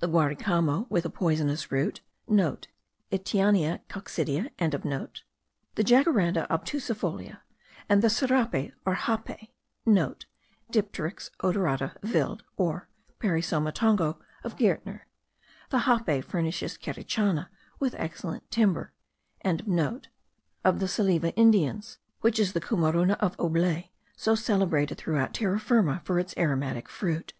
[0.00, 2.28] the guaricamo, with a poisonous root;* (*
[3.10, 4.50] Ityania coccidea.)
[5.74, 7.40] the Jacaranda obtusifolia;
[7.86, 9.50] and the serrape, or jape*
[9.86, 9.86] (*
[10.72, 12.40] Dipterix odorata, Willd.
[12.56, 12.88] or
[13.20, 15.00] Baryosma tongo of Gaertner.
[15.68, 17.48] The jape furnishes Carichana
[17.78, 18.94] with excellent timber.)
[19.44, 26.00] of the Salive Indians, which is the Coumarouna of Aublet, so celebrated throughout Terra Firma
[26.02, 27.34] for its aromatic fruit.